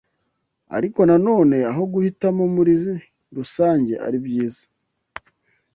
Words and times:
Ariko 0.77 0.99
na 1.09 1.17
none, 1.27 1.55
aho 1.71 1.81
guhitamo 1.93 2.43
muri 2.55 2.73
rusange 3.37 3.93
ari 4.05 4.17
byiza 4.25 4.63